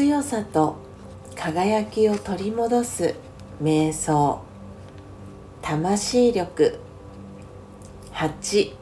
[0.00, 0.76] 強さと
[1.36, 3.16] 輝きを取り戻す
[3.62, 4.40] 瞑想。
[5.60, 6.78] 魂力。
[8.14, 8.74] 8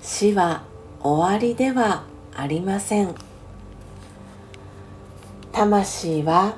[0.00, 0.64] 死は
[1.00, 2.02] 終わりでは
[2.34, 3.14] ありません。
[5.52, 6.56] 魂は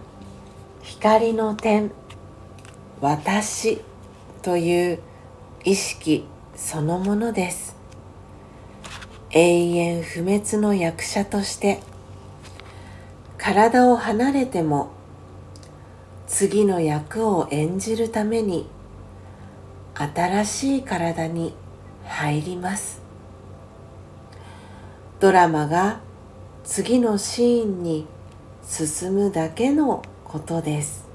[0.81, 1.91] 光の点。
[3.03, 3.83] 私
[4.41, 4.99] という
[5.63, 6.25] 意識
[6.57, 7.77] そのものです。
[9.29, 11.81] 永遠不滅の役者として
[13.45, 14.89] 体を離れても
[16.27, 18.67] 次の役を演じるために
[19.93, 21.55] 新しい体に
[22.07, 23.03] 入ります。
[25.21, 26.01] ドラマが
[26.65, 28.07] 次のシーンに
[28.67, 31.07] 進むだけのことです。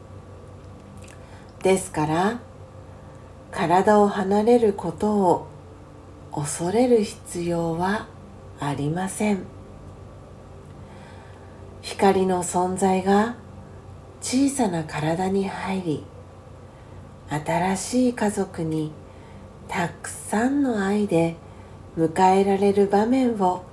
[1.63, 2.39] ですから
[3.49, 5.47] 体を離れることを
[6.31, 8.05] 恐れる必要は
[8.59, 9.58] ありません。
[11.89, 13.35] 光の存在が
[14.21, 16.03] 小さな体に入り
[17.29, 18.91] 新しい家族に
[19.67, 21.35] たくさんの愛で
[21.97, 23.63] 迎えられる場面を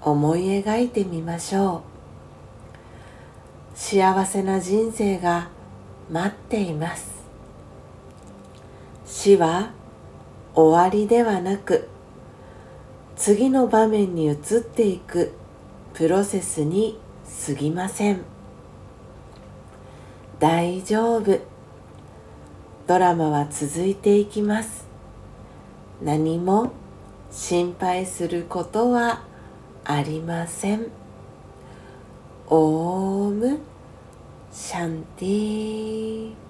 [0.00, 1.82] 思い描いてみましょ
[3.74, 3.78] う。
[3.78, 5.50] 幸せな人生が
[6.10, 7.10] 待っています。
[9.04, 9.70] 死は
[10.54, 11.88] 終わりではなく
[13.16, 15.32] 次の場面に移っていく
[15.92, 16.98] プロセスに
[17.46, 18.22] 過ぎません。
[20.38, 21.38] 大丈夫。
[22.86, 24.86] ドラマは続いていきます。
[26.02, 26.72] 何も
[27.30, 29.22] 心配することは
[29.84, 30.86] ありません。
[32.48, 33.58] オーム
[34.50, 36.49] シャンティー。